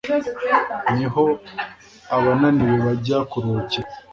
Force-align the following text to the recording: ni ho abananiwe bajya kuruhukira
ni 0.95 1.05
ho 1.13 1.23
abananiwe 2.15 2.75
bajya 2.85 3.17
kuruhukira 3.29 3.89